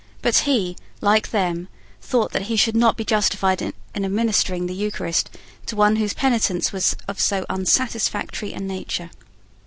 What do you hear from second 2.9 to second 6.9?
be justified in administering the Eucharist to one whose penitence